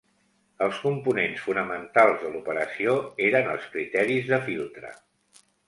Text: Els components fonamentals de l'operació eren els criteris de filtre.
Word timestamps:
Els 0.67 0.79
components 0.85 1.43
fonamentals 1.49 2.23
de 2.25 2.33
l'operació 2.37 2.97
eren 3.29 3.53
els 3.55 3.71
criteris 3.77 4.35
de 4.35 4.43
filtre. 4.51 4.95